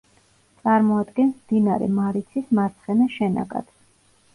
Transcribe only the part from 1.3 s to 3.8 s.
მდინარე მარიცის მარცხენა შენაკადს.